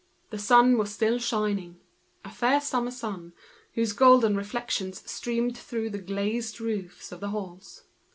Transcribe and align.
The 0.31 0.39
sun 0.39 0.79
was 0.79 0.91
still 0.91 1.19
shining—a 1.19 2.33
blonde 2.39 2.63
summer 2.63 2.89
sun, 2.89 3.33
of 3.69 3.77
which 3.77 3.89
the 3.89 3.95
golden 3.95 4.35
reflection 4.35 4.93
streamed 4.93 5.55
through 5.55 5.91
the 5.91 5.99
glazed 6.01 6.59
roofs 6.59 7.11
of 7.11 7.19
the 7.19 7.29
halls. 7.29 7.83